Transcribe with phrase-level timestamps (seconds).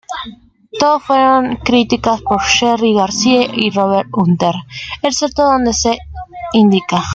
[0.79, 4.55] Todas fueron escritas por Jerry Garcia y Robert Hunter
[5.03, 5.95] excepto donde se
[6.53, 7.03] indica.